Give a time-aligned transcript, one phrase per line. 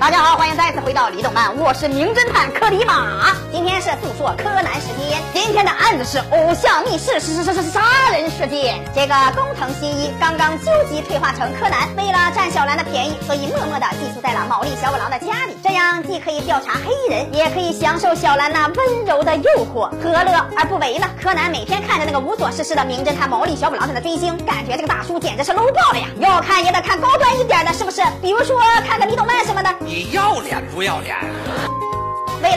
[0.00, 3.36] 大家好，欢迎再次回到李动漫，我是名侦探柯里马。
[3.52, 8.82] 今天是诉说柯南时间，今天的案子是偶像密室是是是是杀人事件。
[8.94, 21.06] 这个工藤新一刚刚究极退化成柯南，为了占小兰的便宜，所以默默的寄宿在了毛利小五郎的家里，这样既可以调查黑衣人，也可以享受小兰那温柔的诱惑，何乐而不为呢？
[21.22, 26.06] 柯南每天看着那个无所事事的名侦探毛利小五郎在那追星，感觉这个大叔简直是 low 爆了呀！
[26.20, 28.00] 要看也得看高端一点的，是不是？
[28.22, 28.58] 比如说
[28.88, 29.19] 看个李。
[30.02, 31.89] 你要脸不要脸？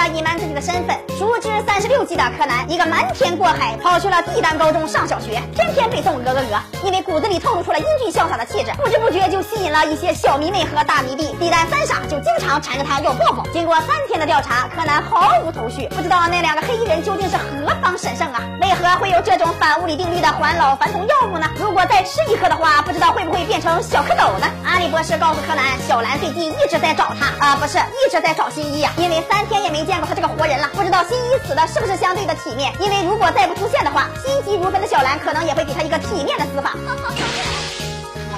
[0.00, 11.36] 为了隐瞒自己的身份，熟知三十六计的柯南，一个瞒天过海，跑去了地丹高中上小学，天天背诵鹅鹅鹅，因为骨子里透露出了英俊潇洒的气质，不知不觉就吸引了一些小迷妹和大迷弟。
[11.38, 13.44] 地丹三傻就经常缠着他要抱抱。
[13.52, 18.40] 经过三天的调查，柯南毫无头绪，不知道那两个黑衣人究竟是何方神圣啊？
[18.62, 21.46] 为何会有这种反物理定律的还老还童药物呢？
[21.58, 24.46] 如果再吃一颗的话，不知道会不会变成小蝌蚪呢？
[24.64, 29.70] 阿笠博士告诉柯南，小兰最近一直在找他啊，不是一直在找新一呀，因为三天也。
[29.70, 32.72] 没见过他这个活人了，不知道新一死的是不是相对的体面？
[32.78, 36.76] 因为如果再不出现的话，心急如焚的小兰可能也会给他一个体面的死法。
[36.76, 36.94] 我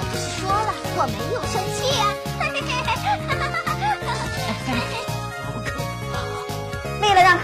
[0.09, 1.61] 不是说了，我没有生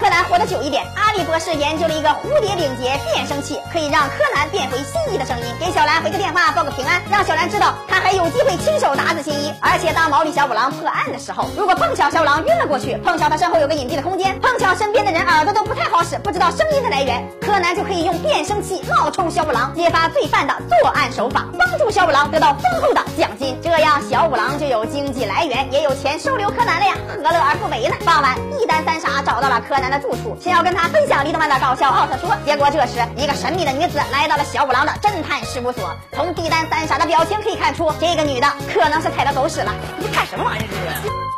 [0.00, 5.44] 柯南活得久一点，阿笠博士研究了一个蝴蝶领结变声器，可以让柯南变回心仪的声音。
[5.60, 9.52] 给小兰回个电话报个平安，让小兰知道他还有机会亲手打死新一。
[9.60, 23.54] 而且当毛利小五郎破案的时候，如果碰巧小五郎晕了过去，碰巧他身后有个隐蔽的空间，碰巧身边的人耳朵都不太好使，不知道声音的来源，柯南就可以用变声器冒充小五郎，揭发罪犯的作案手法，帮助小五郎得到丰厚的奖金。
[23.62, 27.94] 这样小五郎就有经济来源，也有钱收留柯南了呀，何乐而不为呢？
[28.06, 29.60] 傍晚，一单三傻找到了。
[29.68, 35.90] 柯南的住处，想要跟他分享李德曼的搞笑奥特说，结果这时一个神秘的女子来到了小五郎的侦探事务所。
[36.12, 39.74] 从地单三傻的表情可以看出，这个女的可能是踩到狗屎了。
[39.98, 41.29] 你干什么玩意儿这是？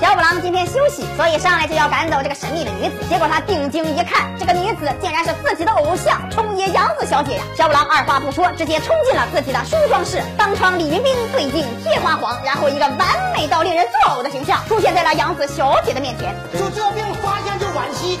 [0.00, 2.94] 小五郎今天休息，所以上来就要赶走这个神秘的女子。
[3.10, 7.42] 结果他定睛一看，这个女子竟然是自己的偶像冲野洋子小姐呀！
[7.56, 12.98] 小五郎二话不说，直接冲进了自己的梳妆室，当窗李云彬对镜贴花黄，然后一个完
[13.34, 16.32] 美到令人作呕的形象出现在了洋子小姐的面前。
[16.52, 18.20] 就这病发现就晚期。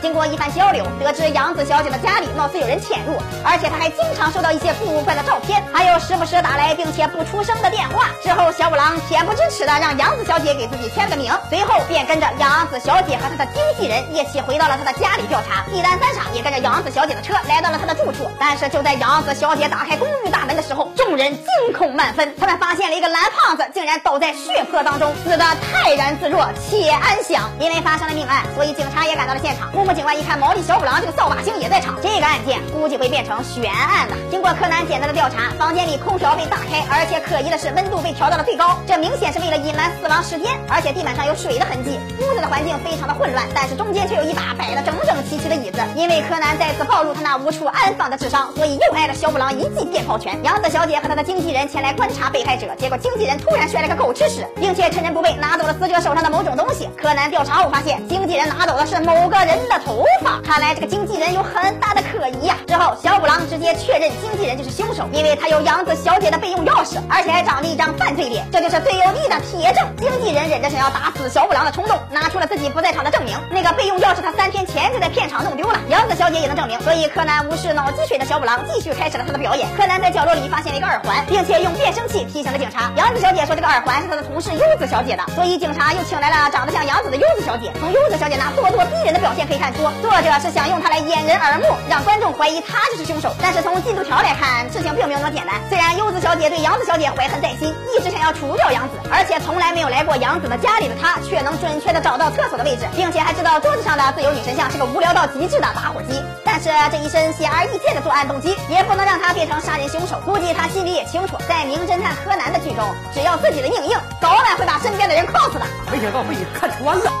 [0.00, 8.08] 经过一番交流，得知杨子小姐的家里貌似有人潜入，而且她还经常收到一些古怪的照片，还有时不时打来并且不出声的电话。
[8.22, 15.64] 之后，小五郎恬不知耻的让杨子小姐给自己签个名，随后便跟着杨子小姐和她的经纪人一起回到了她的家里调查。
[15.72, 27.48] 一单三傻也跟着杨子小姐的车来到了她的住处，但是就在杨子小姐打开公寓大门的时候，众人惊恐万分，他们发现了一个蓝胖子竟然倒在血泊当中，死的泰然自若且安详。
[27.58, 29.70] 因为发生了命案，所以警察也赶到了现场。
[29.94, 34.16] 警官一看毛利小五郎这个扫把星也在场，这个案件估计会变成悬案了。
[34.28, 40.50] 经过柯南简单的调查，房间里空调被打开，而且可疑的是温度被调到了最高，这明显是为了隐瞒死亡时间。
[40.66, 45.78] 而且地板上有水的痕迹，屋子的环境非常的混乱，但是中间却有一把摆的整整齐齐的椅子。
[45.94, 50.36] 因为柯南再次暴露他那无处安放的智商，所以又挨了小五郎一记电炮拳。
[50.42, 56.88] 杨子小姐和她的经纪人前来观察被害者，结果经纪人突然摔了个狗吃屎，并且趁人不备拿走了死者手上的某种东西。
[57.00, 59.78] 柯南调查后发现，经纪人拿走的是某个人的。
[59.84, 62.56] 头发，看来这个经纪人有很大的可疑呀。
[62.66, 69.86] 之后，小五郎直接确认经纪人就是凶手，因为他有杨子小姐的备用钥匙，而且还长着一张犯罪脸，这就是最有力的铁证。
[69.98, 73.36] 经纪人忍着想要打死小五郎的冲动，拿出了自己不在场的证明。
[73.50, 75.78] 那个备用钥匙，他三天前就在片场弄丢了。
[75.88, 79.68] 杨子小姐也能证明，所以柯南无视脑积水的小五郎，继续开始了他的表演。
[79.76, 82.90] 柯南在角落里发现了一个耳环，并且用变声器提醒了警察。
[82.96, 87.72] 杨子小姐说这个耳环是她的同事优子小姐的，所以警察又请来了长得像杨子的优子小姐。
[87.80, 89.82] 从优子小姐那咄咄逼人的表现可以看出。
[90.02, 93.34] 作者是想用她来掩人耳目，让观众怀疑他就是凶手。
[93.40, 95.56] 但是从进度条来看，事情并没有那么简单。
[95.68, 106.22] 虽然优子小姐对杨子小姐怀恨在心，一直想要除掉杨子，而且从来没有来过杨子的家里的她，却能准确的找到厕所的位置，并且还知道桌子上的自由女神像是个无聊到极致的打火机。
[106.44, 110.18] 但是这一身显而易见的作案动机，也不能让他变成杀人凶手。
[110.24, 115.66] 估计他心里也清楚，在名侦探柯南的剧中，只要自己的硬硬，早晚会把身边的人 k 死的。
[115.92, 117.12] 没想到被你看穿了。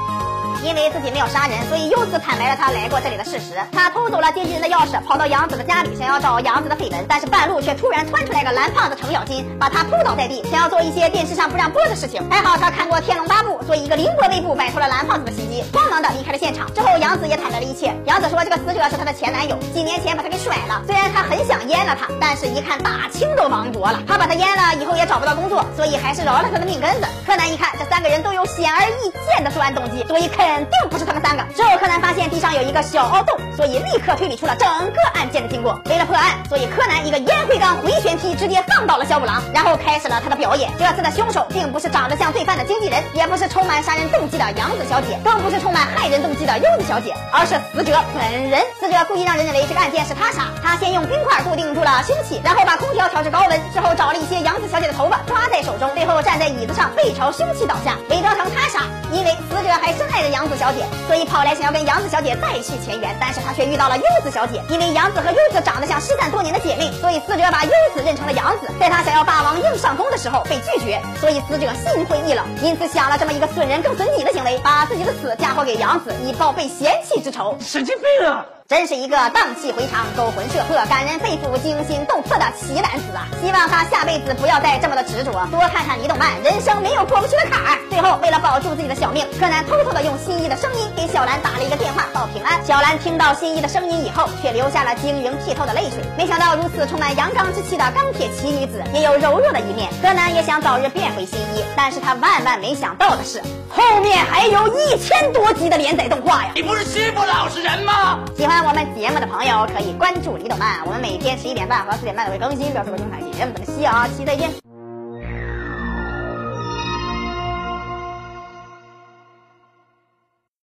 [0.62, 3.54] 因为自己没有杀人，所以柚子坦白了他来过这里的事实。
[3.72, 7.04] 他偷走了经纪人的钥匙，跑到杨子的家里，想要找杨子的绯闻。
[7.08, 12.22] 但是半路却突然窜出来个蓝胖子程咬金，把他扑倒在地，想要做一些电视上不让播的事情。
[12.30, 16.72] 还好他看过《天龙八部》，所以一个凌波微步摆脱了蓝胖子的袭击，慌忙的离开了现场。
[16.74, 17.94] 之后杨子也坦白了一切。
[18.06, 20.82] 杨子说这个死者是他的前男友，几年前把他给甩了。
[20.86, 27.06] 虽然他很想阉了他，但是一看大清都亡国了，他把他阉了以后也找不到工作，所以还是饶了他的命根子。
[27.26, 31.42] 柯南一看这三个人都有显而易见的作案动机，所以肯肯定不是他们三个。
[31.54, 35.78] 之后，柯南发现地上有一个小凹洞，所以立刻推理出了整个案件的经过。
[35.84, 40.72] 为了破案，所以柯南一个烟灰缸回旋劈，直接放倒了小五郎，然后开始了他的表演。
[40.78, 48.60] 这次的凶手并不是长得像罪犯的经纪人，也不是充满杀人动机的杨子小姐，更不是充满害人动机的优子小姐，而是死者本人。
[48.80, 58.82] 死者故意让人认为这个案件是他杀，他先用冰块固定住了凶器，然后把空调调至高温，之后找了一些杨子小姐的头发抓在手中，最后站在椅子上背朝凶器倒下，伪装成他杀。
[59.12, 64.60] 因为死者还深爱着杨子小姐，所以跑来想要跟杨子小姐再续前缘，但是他却遇到了柚子小姐。
[64.68, 68.68] 因为杨子和柚子长得像失散多年的姐妹，所以死者把柚子认成了杨子。
[68.80, 77.56] 在他想要霸王硬上弓的时候被拒绝，所以死者心灰意冷，因此想了这么一个损人更损己的行为，把自己的死嫁祸给杨子，以报被嫌弃之仇。
[77.68, 78.46] 神经病啊！
[78.68, 83.24] 真是一个荡气回肠、勾魂摄魄、感人肺腑、惊心动魄的奇男子啊！
[83.40, 87.78] 希望他下辈子不要再这么的执着，多看看李动漫，人生没有过不去的坎儿。
[87.88, 92.62] 最后，为了保住自己的小命，柯南偷偷的用新一的声音给小兰打了一个电话报平安。
[92.62, 96.04] 小兰听到新一的声音以后，却流下了晶莹剔透的泪水。
[96.18, 99.88] 没想到如此充满阳刚之气的钢铁奇女子，也有柔弱的一面。
[100.02, 103.40] 柯南也想早日变回新一，但是他万万没想到的是，
[103.70, 106.50] 后面还有一千多集的连载动画呀！
[106.54, 108.18] 你不是欺负老实人吗？
[108.36, 114.67] 喜欢我们节目的朋友可以关注李董曼，我们每天十一点半和四点半都会更新，表示我精彩节目咱们下期再见。